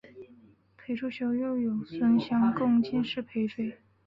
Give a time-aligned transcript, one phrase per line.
[0.77, 3.77] 裴处休又有孙乡贡进士裴岩。